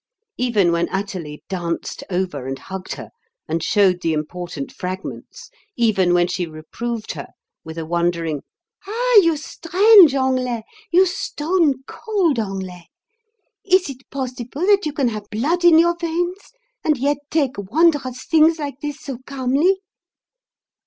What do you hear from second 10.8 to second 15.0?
you stone cold Anglais! Is it possible that you